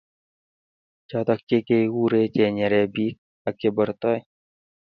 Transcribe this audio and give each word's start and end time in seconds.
Choto 1.09 1.33
che 1.37 1.47
kekekure 1.67 2.21
chenyere 2.33 2.79
bich 2.93 3.19
ak 3.47 3.53
chebortoi 3.59 4.19